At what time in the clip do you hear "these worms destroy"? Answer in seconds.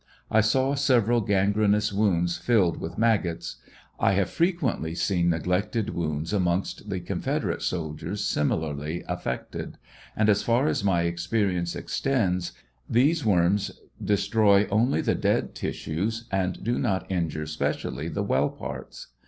12.89-14.65